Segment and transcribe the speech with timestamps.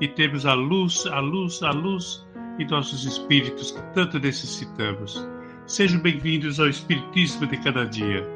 [0.00, 2.26] e termos a luz, a luz, a luz
[2.58, 5.26] em nossos espíritos que tanto necessitamos.
[5.66, 8.35] Sejam bem-vindos ao Espiritismo de cada dia.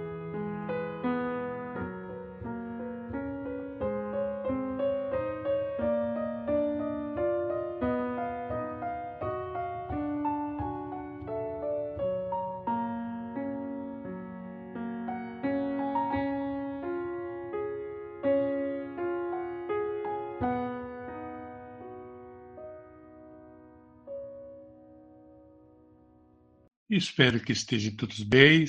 [26.92, 28.64] Espero que estejam todos bem,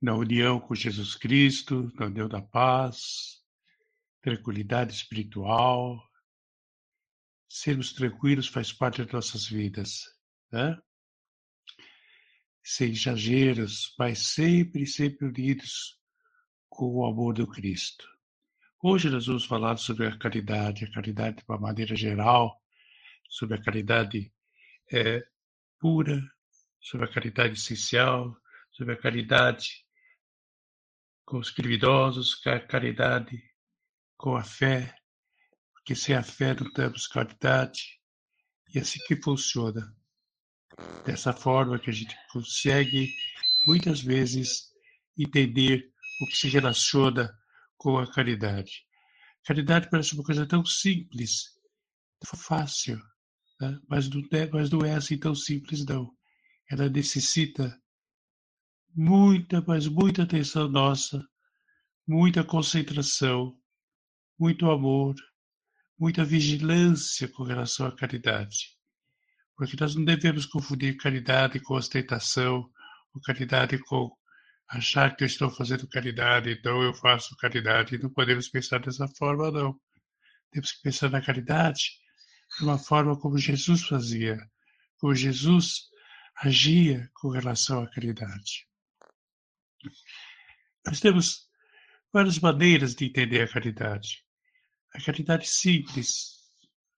[0.00, 3.40] na união com Jesus Cristo, na união da paz,
[4.20, 6.04] tranquilidade espiritual.
[7.48, 10.12] Sermos tranquilos faz parte das nossas vidas,
[10.50, 10.76] né?
[12.64, 15.96] Sem exageros, mas sempre, sempre unidos
[16.68, 18.04] com o amor do Cristo.
[18.82, 22.60] Hoje nós vamos falar sobre a caridade, a caridade de uma maneira geral,
[23.28, 24.32] sobre a caridade
[24.92, 25.24] é,
[25.78, 26.20] pura,
[26.82, 28.36] sobre a caridade essencial,
[28.72, 29.86] sobre a caridade
[31.24, 33.40] com os criminosos, a caridade
[34.16, 34.92] com a fé,
[35.72, 38.00] porque sem a fé não temos caridade.
[38.74, 39.96] E é assim que funciona.
[41.06, 43.08] Dessa forma que a gente consegue,
[43.66, 44.72] muitas vezes,
[45.16, 47.32] entender o que se relaciona
[47.76, 48.84] com a caridade.
[49.44, 51.44] Caridade parece uma coisa tão simples,
[52.20, 52.96] tão fácil,
[53.60, 53.78] né?
[53.88, 56.12] mas, não é, mas não é assim tão simples, não
[56.70, 57.78] ela necessita
[58.94, 61.24] muita, mas muita atenção nossa,
[62.06, 63.56] muita concentração,
[64.38, 65.14] muito amor,
[65.98, 68.76] muita vigilância com relação à caridade.
[69.56, 72.68] Porque nós não devemos confundir caridade com ostentação,
[73.14, 74.10] ou caridade com
[74.68, 77.98] achar que eu estou fazendo caridade, então eu faço caridade.
[77.98, 79.78] Não podemos pensar dessa forma, não.
[80.50, 81.82] Temos que pensar na caridade
[82.58, 84.38] de uma forma como Jesus fazia,
[84.98, 85.91] como Jesus
[86.36, 88.66] agia com relação à caridade.
[90.86, 91.48] Nós temos
[92.12, 94.24] várias maneiras de entender a caridade.
[94.94, 96.40] A caridade simples,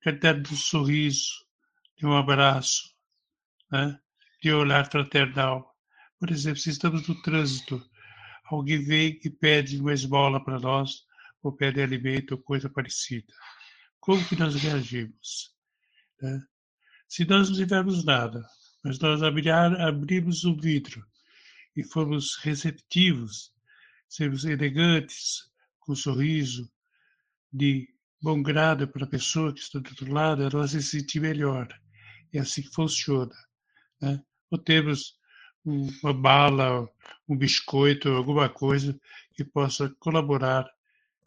[0.00, 1.44] a caridade do sorriso,
[1.96, 2.94] de um abraço,
[3.70, 3.98] né?
[4.42, 5.74] de um olhar fraternal.
[6.18, 7.82] Por exemplo, se estamos no trânsito,
[8.46, 11.04] alguém vem e pede uma esmola para nós,
[11.42, 13.32] ou pede alimento ou coisa parecida.
[14.00, 15.54] Como que nós reagimos?
[16.20, 16.42] Né?
[17.08, 18.44] Se nós não tivermos nada,
[18.84, 21.04] mas nós abrir, abrimos o vidro
[21.74, 23.50] e fomos receptivos,
[24.06, 25.50] sermos elegantes,
[25.80, 26.70] com um sorriso,
[27.50, 27.88] de
[28.20, 31.66] bom grado para a pessoa que está do outro lado, ela vai se sentir melhor.
[32.32, 33.34] É assim que funciona.
[34.00, 34.22] Né?
[34.50, 35.16] Ou temos
[35.64, 36.88] uma bala,
[37.26, 38.98] um biscoito, alguma coisa
[39.34, 40.70] que possa colaborar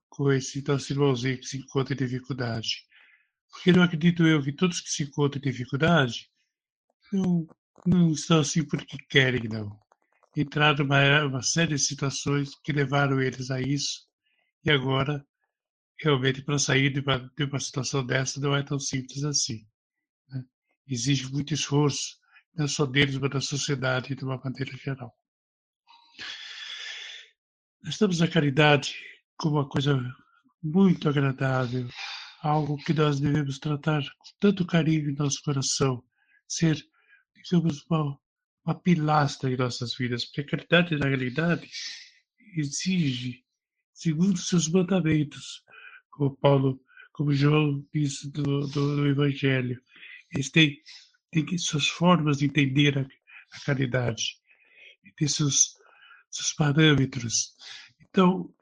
[0.09, 2.85] com esse nosso irmãozinho que se encontra em dificuldade.
[3.49, 6.29] Porque não acredito eu que todos que se encontram em dificuldade
[7.11, 7.47] não,
[7.85, 9.79] não estão assim porque querem, não.
[10.35, 14.07] Entraram uma, uma série de situações que levaram eles a isso,
[14.63, 15.25] e agora,
[15.99, 19.65] realmente, para sair de uma, de uma situação dessa não é tão simples assim.
[20.29, 20.43] Né?
[20.87, 22.17] Exige muito esforço,
[22.55, 25.15] não só deles, mas da sociedade de uma maneira geral.
[27.83, 28.95] Nós estamos na caridade
[29.37, 29.97] como uma coisa
[30.61, 31.87] muito agradável,
[32.41, 36.03] algo que nós devemos tratar com tanto carinho em nosso coração,
[36.47, 36.77] ser
[37.49, 38.19] digamos, uma,
[38.65, 41.69] uma pilastra em nossas vidas, porque a caridade, na realidade,
[42.55, 43.43] exige,
[43.93, 45.63] segundo seus mandamentos,
[46.09, 46.81] como Paulo,
[47.13, 49.81] como João disse do, do, do Evangelho,
[50.31, 50.77] eles têm,
[51.31, 54.37] têm suas formas de entender a, a caridade,
[55.03, 55.75] e têm seus,
[56.29, 57.55] seus parâmetros.
[58.01, 58.53] Então,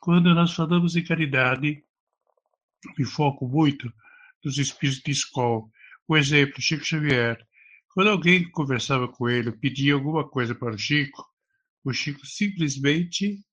[0.00, 1.82] quando nós falamos em caridade,
[2.96, 3.92] me foco muito
[4.44, 5.64] nos espíritos de escola.
[6.06, 7.46] O exemplo, Chico Xavier,
[7.98, 11.26] quando alguém conversava com ele, pedia alguma coisa para o Chico,
[11.82, 13.44] o Chico simplesmente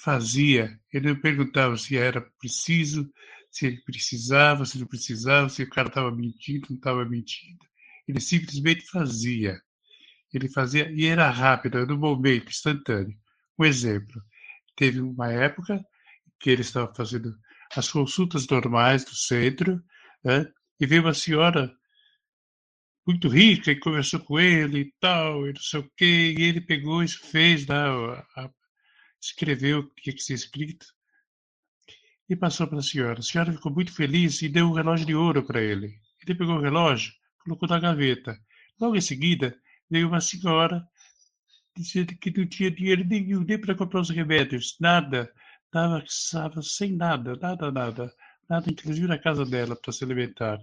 [0.00, 0.78] fazia.
[0.92, 3.12] Ele não perguntava se era preciso,
[3.50, 7.58] se ele precisava, se não precisava, se o cara estava mentindo, não estava mentindo.
[8.06, 9.60] Ele simplesmente fazia.
[10.32, 13.18] Ele fazia e era rápido, no momento, instantâneo.
[13.58, 14.22] Um exemplo:
[14.76, 15.84] teve uma época
[16.38, 17.34] que ele estava fazendo
[17.74, 19.82] as consultas normais do centro,
[20.24, 20.46] né?
[20.78, 21.76] e veio uma senhora
[23.06, 26.60] muito rica e conversou com ele e tal, e não sei o quê, e ele
[26.60, 28.50] pegou e fez, a,
[29.20, 30.86] escreveu o que tinha escrito
[32.28, 33.20] e passou para a senhora.
[33.20, 35.94] A senhora ficou muito feliz e deu um relógio de ouro para ele.
[36.26, 37.12] Ele pegou o relógio,
[37.44, 38.36] colocou na gaveta.
[38.80, 39.56] Logo em seguida,
[39.88, 40.84] veio uma senhora
[41.76, 45.32] dizendo que não tinha dinheiro nenhum, nem para comprar os remédios, nada.
[45.66, 48.14] Estava sem nada, nada, nada.
[48.48, 50.58] Nada, inclusive na casa dela, para se alimentar.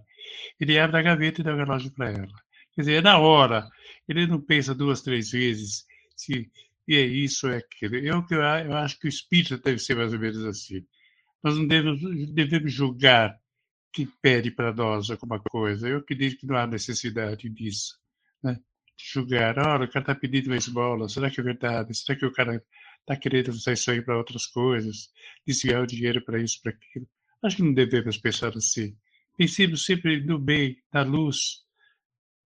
[0.59, 2.33] Ele abre a gaveta e dá o relógio para ela.
[2.73, 3.67] Quer dizer, é na hora.
[4.07, 5.85] Ele não pensa duas, três vezes
[6.15, 6.49] se
[6.89, 7.95] é isso ou é aquilo.
[7.95, 10.85] Eu, eu, eu acho que o espírito deve ser mais ou menos assim.
[11.43, 13.37] Nós não devemos, devemos julgar
[13.91, 15.87] quem pede para nós alguma coisa.
[15.87, 17.97] Eu acredito que não há necessidade disso.
[18.41, 18.55] Né?
[18.97, 21.93] De julgar, olha, o cara está pedindo uma esmola, será que é verdade?
[21.95, 22.63] Será que o cara
[23.01, 25.09] está querendo usar isso aí para outras coisas?
[25.45, 27.07] Desviar o dinheiro para isso, para aquilo?
[27.43, 28.95] Acho que não devemos pensar assim.
[29.37, 31.63] Pensemos sempre no bem, na luz,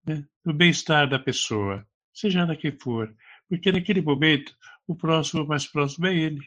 [0.04, 0.26] né?
[0.44, 3.14] no bem-estar da pessoa, seja ela quem for.
[3.48, 4.56] Porque naquele momento,
[4.86, 6.40] o próximo mais próximo é ele,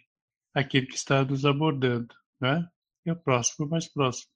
[0.53, 2.68] aquele que está nos abordando né?
[3.06, 4.31] é o próximo mais próximo.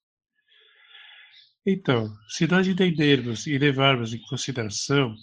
[1.66, 5.16] Então, se nós entendermos e levarmos em consideração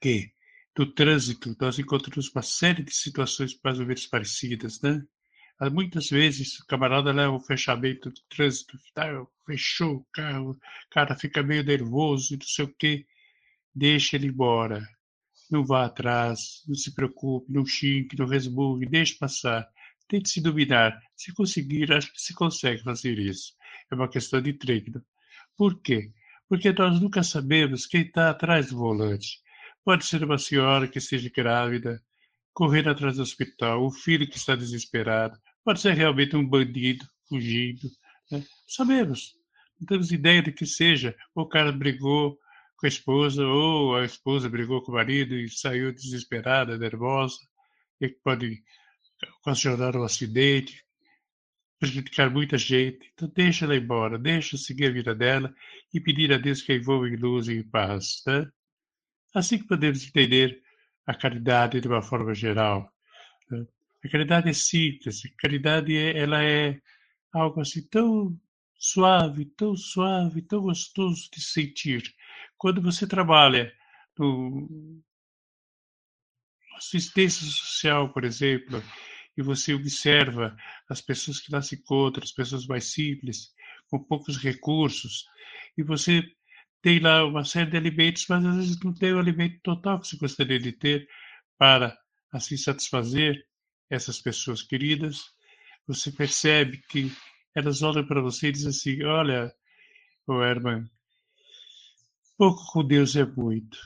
[0.00, 0.32] que
[0.78, 5.02] no trânsito nós encontramos uma série de situações mais ou menos parecidas, né?
[5.68, 9.06] Muitas vezes o camarada leva o fechamento do trânsito, tá,
[9.44, 10.58] fechou o carro, o
[10.90, 13.06] cara fica meio nervoso, não sei o quê,
[13.74, 14.82] deixa ele embora.
[15.50, 19.68] Não vá atrás, não se preocupe, não xingue, não resmungue, deixe passar.
[20.08, 20.98] Tente se dominar.
[21.14, 23.52] Se conseguir, acho que se consegue fazer isso.
[23.90, 25.04] É uma questão de treino.
[25.56, 26.10] Por quê?
[26.48, 29.40] Porque nós nunca sabemos quem está atrás do volante.
[29.84, 32.02] Pode ser uma senhora que esteja grávida,
[32.52, 37.88] correndo atrás do hospital, um filho que está desesperado, pode ser realmente um bandido fugindo.
[38.30, 38.44] Né?
[38.66, 39.34] Sabemos.
[39.78, 41.16] Não temos ideia de que seja.
[41.34, 42.38] O cara brigou
[42.76, 47.38] com a esposa, ou a esposa brigou com o marido e saiu desesperada, nervosa,
[48.00, 48.62] e pode
[49.40, 50.82] ocasionar um acidente,
[51.78, 53.10] prejudicar muita gente.
[53.12, 55.52] Então deixa ela embora, deixa seguir a vida dela
[55.92, 58.22] e pedir a Deus que a envolva em luz e em paz.
[58.26, 58.50] Né?
[59.34, 60.62] Assim que podemos entender
[61.06, 62.90] a caridade de uma forma geral.
[63.50, 63.66] Né?
[64.04, 66.80] A caridade é simples, a caridade é, ela é
[67.32, 68.38] algo assim tão
[68.78, 72.02] suave, tão suave, tão gostoso de sentir.
[72.56, 73.72] Quando você trabalha
[74.18, 75.02] no,
[76.76, 78.82] assistência social, por exemplo,
[79.36, 80.56] e você observa
[80.88, 83.54] as pessoas que lá se encontram, as pessoas mais simples,
[83.90, 85.26] com poucos recursos,
[85.76, 86.22] e você
[86.82, 90.08] tem lá uma série de alimentos, mas às vezes não tem o alimento total que
[90.08, 91.06] você gostaria de ter
[91.58, 91.96] para
[92.32, 93.44] assim satisfazer
[93.90, 95.24] essas pessoas queridas.
[95.86, 97.12] Você percebe que
[97.54, 99.52] elas olham para você e dizem assim: Olha,
[100.26, 100.88] o Herman,
[102.38, 103.78] pouco com Deus é muito.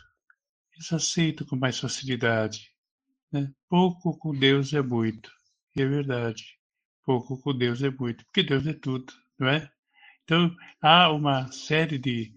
[0.74, 2.70] Eles aceitam com mais facilidade.
[3.32, 3.50] Né?
[3.68, 5.30] Pouco com Deus é muito.
[5.74, 6.44] E é verdade.
[7.04, 8.24] Pouco com Deus é muito.
[8.26, 9.70] Porque Deus é tudo, não é?
[10.24, 12.32] Então, há uma série de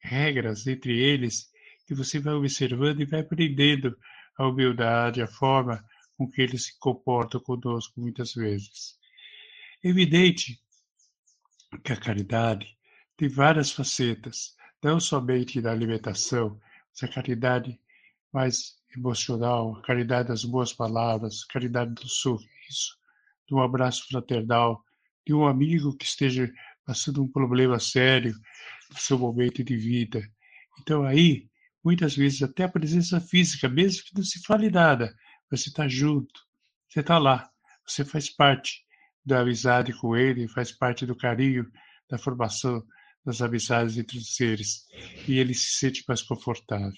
[0.00, 1.50] regras entre eles
[1.86, 3.96] que você vai observando e vai aprendendo
[4.36, 5.84] a humildade, a forma
[6.18, 8.98] com que eles se comportam conosco muitas vezes.
[9.84, 10.60] É evidente
[11.84, 12.76] que a caridade
[13.16, 16.60] tem várias facetas, não somente da alimentação,
[16.90, 17.80] mas a caridade
[18.32, 22.98] mais emocional, a caridade das boas palavras, a caridade do sorriso,
[23.52, 24.84] um abraço fraternal,
[25.24, 26.52] de um amigo que esteja
[26.84, 28.34] passando um problema sério
[28.90, 30.28] no seu momento de vida.
[30.80, 31.48] Então aí,
[31.84, 35.14] muitas vezes até a presença física, mesmo que não se fale nada,
[35.50, 36.40] você está junto,
[36.88, 37.50] você está lá,
[37.86, 38.84] você faz parte
[39.24, 41.70] da amizade com ele, faz parte do carinho,
[42.08, 42.82] da formação
[43.24, 44.86] das amizades entre os seres,
[45.26, 46.92] e ele se sente mais confortável.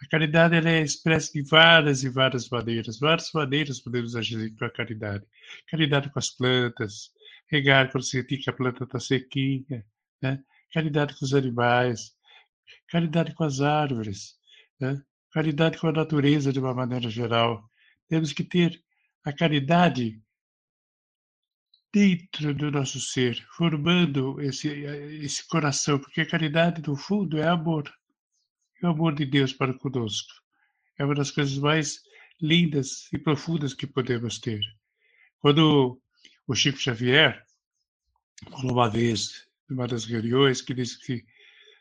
[0.00, 3.00] A caridade ela é expressa de várias e várias maneiras.
[3.00, 5.26] Várias maneiras podemos agir com a caridade.
[5.68, 7.10] Caridade com as plantas,
[7.50, 9.84] regar quando sentir que a planta está sequinha,
[10.22, 10.40] né?
[10.72, 12.12] caridade com os animais,
[12.88, 14.34] caridade com as árvores,
[14.80, 15.02] né?
[15.32, 17.68] Caridade com a natureza de uma maneira geral.
[18.08, 18.82] Temos que ter
[19.24, 20.20] a caridade
[21.92, 27.90] dentro do nosso ser, formando esse, esse coração, porque a caridade, no fundo, é amor
[28.80, 30.32] e o amor de Deus para conosco.
[30.98, 32.00] É uma das coisas mais
[32.40, 34.60] lindas e profundas que podemos ter.
[35.40, 36.00] Quando
[36.46, 37.44] o Chico Xavier
[38.50, 41.24] falou uma vez, em uma das reuniões, que disse que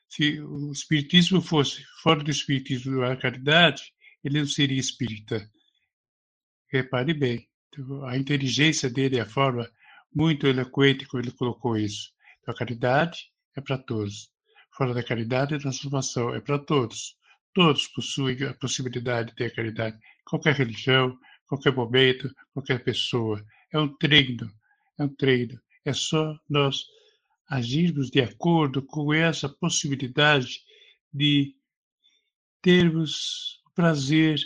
[0.09, 3.83] se o Espiritismo fosse fora do Espiritismo da caridade,
[4.23, 5.49] ele não seria espírita.
[6.71, 7.47] Repare bem,
[8.07, 9.69] a inteligência dele, a forma,
[10.13, 12.11] muito eloquente como ele colocou isso.
[12.41, 14.29] Então, a caridade é para todos.
[14.75, 17.15] Fora da caridade, a transformação é para todos.
[17.53, 19.97] Todos possuem a possibilidade de ter caridade.
[20.25, 23.43] Qualquer religião, qualquer momento, qualquer pessoa.
[23.71, 24.51] É um treino,
[24.99, 25.59] é um treino.
[25.85, 26.83] É só nós
[27.47, 30.61] agirmos de acordo com essa possibilidade
[31.13, 31.55] de
[32.61, 34.39] termos o prazer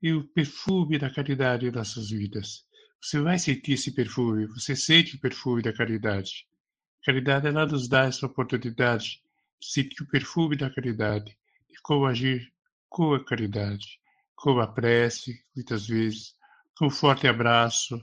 [0.00, 2.64] e o perfume da caridade em nossas vidas.
[3.00, 6.46] Você vai sentir esse perfume, você sente o perfume da caridade.
[7.02, 9.22] A caridade, ela nos dá essa oportunidade
[9.60, 11.36] de sentir o perfume da caridade,
[11.70, 12.52] de como agir
[12.88, 13.98] com a caridade,
[14.36, 16.34] com a prece, muitas vezes,
[16.78, 18.00] com um forte abraço,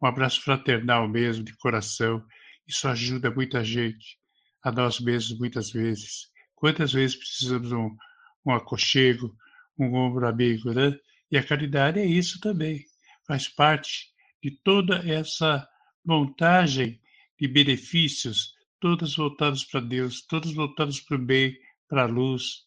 [0.00, 2.24] um abraço fraternal mesmo, de coração.
[2.68, 4.18] Isso ajuda muita gente,
[4.62, 6.28] a nós mesmos, muitas vezes.
[6.54, 7.96] Quantas vezes precisamos um,
[8.44, 9.34] um aconchego,
[9.78, 10.94] um ombro amigo, né?
[11.30, 12.84] E a caridade é isso também.
[13.26, 15.66] Faz parte de toda essa
[16.04, 17.00] montagem
[17.40, 21.56] de benefícios, todas voltadas para Deus, todas voltadas para o bem,
[21.88, 22.64] para a luz,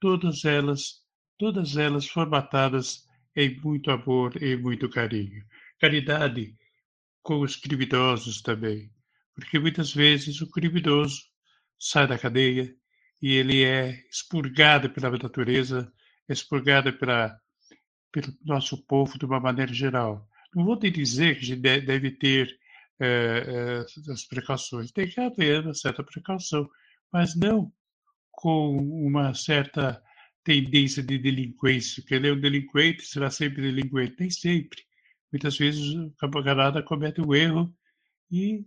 [0.00, 1.04] todas elas,
[1.38, 3.06] todas elas formatadas
[3.36, 5.44] em muito amor e muito carinho.
[5.78, 6.56] Caridade
[7.22, 8.90] com os criminosos também,
[9.40, 11.22] porque muitas vezes o criminoso
[11.78, 12.72] sai da cadeia
[13.20, 15.92] e ele é expurgado pela natureza,
[16.28, 17.36] expurgado pela,
[18.12, 20.26] pelo nosso povo de uma maneira geral.
[20.54, 22.56] Não vou te dizer que a gente deve ter
[23.00, 26.68] é, é, as precauções, tem que haver uma certa precaução,
[27.12, 27.72] mas não
[28.30, 30.02] com uma certa
[30.44, 34.16] tendência de delinquência, que ele é um delinquente, será sempre delinquente.
[34.18, 34.82] Nem sempre.
[35.32, 37.74] Muitas vezes o camarada comete um erro
[38.30, 38.64] e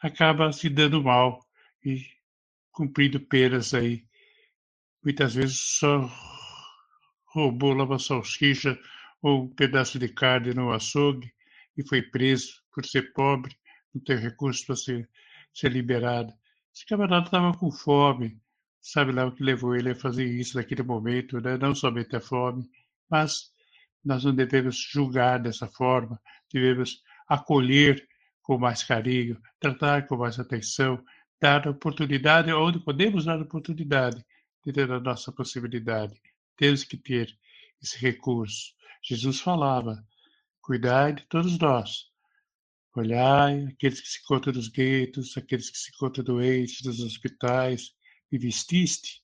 [0.00, 1.44] acaba se dando mal
[1.84, 2.04] e
[2.72, 4.04] cumprindo penas aí.
[5.04, 6.10] Muitas vezes só
[7.26, 8.78] roubou uma salsicha
[9.22, 11.32] ou um pedaço de carne no açougue
[11.76, 13.54] e foi preso por ser pobre,
[13.94, 15.08] não ter recursos para ser,
[15.52, 16.32] ser liberado.
[16.74, 18.40] Esse camarada estava com fome,
[18.80, 21.56] sabe lá o que levou ele a fazer isso naquele momento, né?
[21.56, 22.68] não somente a fome,
[23.08, 23.52] mas
[24.04, 26.20] nós não devemos julgar dessa forma,
[26.52, 28.08] devemos acolher
[28.50, 31.00] com mais carinho, tratar com mais atenção,
[31.40, 34.26] dar oportunidade onde podemos dar oportunidade
[34.66, 36.20] de ter a nossa possibilidade.
[36.56, 37.32] Temos que ter
[37.80, 38.74] esse recurso.
[39.04, 40.04] Jesus falava:
[40.60, 42.10] cuidai de todos nós,
[42.96, 47.92] Olhai aqueles que se encontram nos guetos, aqueles que se encontram doentes, nos hospitais,
[48.32, 49.22] e vestiste,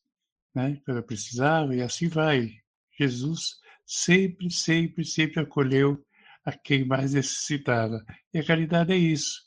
[0.54, 2.52] né, quando precisava, e assim vai.
[2.97, 6.06] Jesus sempre, sempre, sempre acolheu
[6.47, 8.03] a quem mais necessitava.
[8.33, 9.43] E a caridade é isso,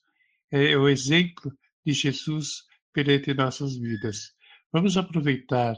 [0.52, 1.52] é o exemplo
[1.86, 2.64] de Jesus
[2.94, 4.34] perante nossas vidas.
[4.72, 5.76] Vamos aproveitar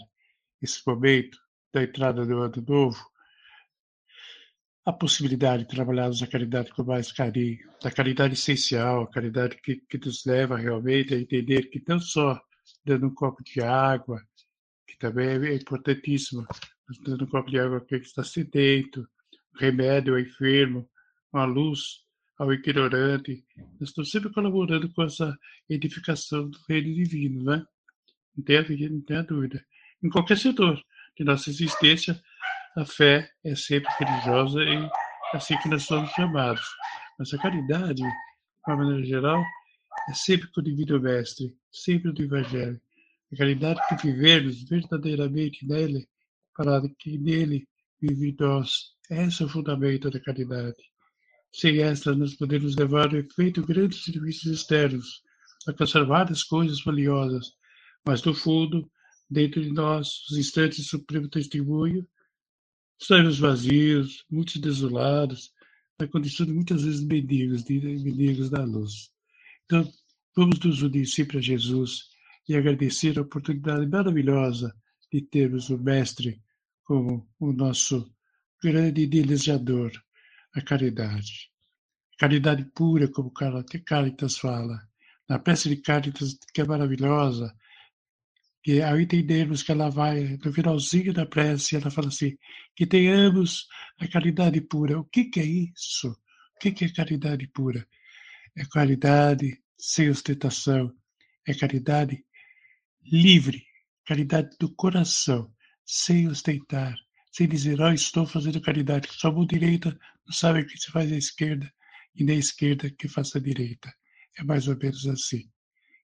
[0.61, 1.37] esse momento
[1.73, 3.11] da entrada do ano novo
[4.83, 9.75] a possibilidade de trabalharmos a caridade com mais carinho, a caridade essencial, a caridade que,
[9.75, 12.41] que nos leva realmente a entender que não só
[12.83, 14.19] dando um copo de água,
[14.87, 16.47] que também é importantíssimo,
[17.05, 19.07] dando um copo de água a quem está sedento,
[19.59, 20.89] remédio ao enfermo,
[21.31, 22.03] uma luz
[22.37, 23.43] ao ignorante.
[23.79, 25.37] Nós estamos sempre colaborando com essa
[25.69, 27.63] edificação do reino divino, né?
[28.35, 29.63] Não tenha, não tenha dúvida.
[30.03, 30.81] Em qualquer setor
[31.17, 32.19] de nossa existência,
[32.75, 34.89] a fé é sempre religiosa e
[35.33, 36.65] assim que nós somos chamados.
[37.19, 38.03] Mas a caridade, de
[38.67, 39.43] uma maneira geral,
[40.09, 42.81] é sempre com o Divino Mestre, sempre do Evangelho.
[43.31, 46.07] A caridade que vivemos verdadeiramente nele,
[46.55, 47.67] para que nele
[48.01, 48.95] vive nós.
[49.09, 50.77] Esse é o fundamento da caridade.
[51.53, 55.21] Sem esta, nós podemos levar o efeito grandes serviços externos,
[55.67, 57.53] alcançar várias coisas valiosas,
[58.05, 58.89] mas no fundo,
[59.29, 62.07] dentro de nós, os instantes de supremo testemunho,
[63.01, 65.51] Estamos vazios, muitos desolados,
[65.99, 69.09] na condição de muitas vezes mendigos, de mendigos da luz.
[69.65, 69.91] Então,
[70.35, 72.03] vamos nos unir sempre a Jesus
[72.47, 74.71] e agradecer a oportunidade maravilhosa
[75.11, 76.39] de termos o Mestre
[76.83, 78.07] como o nosso
[78.61, 79.91] grande idealizador,
[80.53, 81.49] a caridade.
[82.17, 84.79] Caridade pura, como Caritas fala.
[85.27, 87.55] Na peça de Caritas, que é maravilhosa,
[88.63, 92.37] que ao entendermos que ela vai, no finalzinho da prece, ela fala assim,
[92.75, 93.67] que tenhamos
[93.99, 94.99] a caridade pura.
[94.99, 96.09] O que, que é isso?
[96.55, 97.87] O que, que é caridade pura?
[98.55, 100.93] É caridade sem ostentação,
[101.47, 102.23] é caridade
[103.03, 103.63] livre,
[104.05, 105.51] caridade do coração,
[105.83, 106.95] sem ostentar,
[107.31, 111.11] sem dizer, oh, estou fazendo caridade, sua mão direita não sabe o que se faz
[111.11, 111.71] à esquerda,
[112.15, 113.93] e nem a esquerda que faça a direita.
[114.37, 115.49] É mais ou menos assim.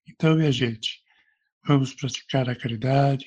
[0.08, 1.02] Então, minha gente,
[1.68, 3.26] Vamos praticar a caridade,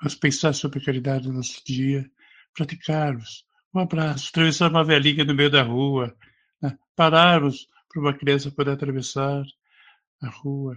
[0.00, 2.10] vamos pensar sobre a caridade no nosso dia,
[2.52, 3.46] praticarmos.
[3.72, 6.12] Um abraço, atravessar uma velhinha no meio da rua,
[6.60, 6.76] né?
[6.96, 9.44] pararmos para uma criança poder atravessar
[10.20, 10.76] a rua.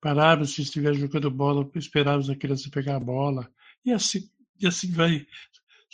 [0.00, 3.52] Pararmos se estiver jogando bola, esperarmos a criança pegar a bola.
[3.84, 5.26] E assim, e assim vai,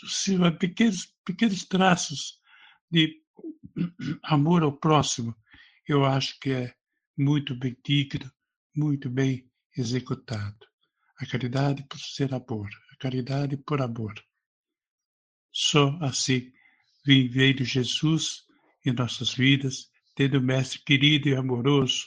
[0.04, 2.37] assim vai pequenos, pequenos traços
[2.90, 3.22] de
[4.24, 5.36] amor ao próximo.
[5.86, 6.74] Eu acho que é
[7.16, 8.30] muito bem digno,
[8.74, 10.66] muito bem executado.
[11.18, 14.14] A caridade por ser amor, a caridade por amor.
[15.52, 16.52] Só assim
[17.04, 18.44] veio Jesus
[18.84, 22.06] em nossas vidas, tendo o Mestre querido e amoroso,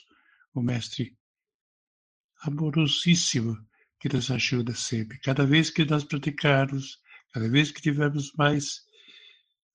[0.53, 1.17] o Mestre
[2.41, 3.57] amorosíssimo
[3.99, 5.19] que nos ajuda sempre.
[5.19, 6.99] Cada vez que nós praticarmos,
[7.31, 8.81] cada vez que tivermos mais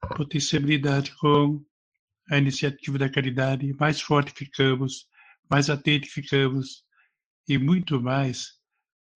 [0.01, 1.65] potencialidade com
[2.31, 5.09] a iniciativa da caridade, mais forte ficamos,
[5.49, 6.85] mais atentos ficamos
[7.49, 8.59] e muito mais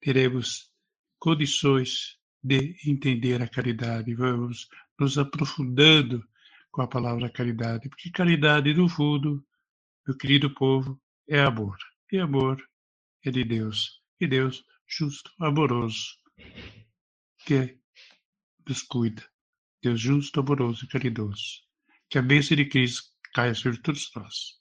[0.00, 0.70] teremos
[1.18, 4.14] condições de entender a caridade.
[4.14, 4.68] Vamos
[4.98, 6.24] nos aprofundando
[6.70, 9.44] com a palavra caridade, porque caridade, no fundo,
[10.06, 11.76] meu querido povo, é amor.
[12.12, 12.62] E amor
[13.24, 14.00] é de Deus.
[14.20, 16.16] E Deus, justo, amoroso,
[17.44, 17.78] que
[18.68, 19.24] nos cuida.
[19.82, 21.62] Deus justo, amoroso e caridoso.
[22.08, 24.59] Que a bênção de Cristo caia sobre todos nós.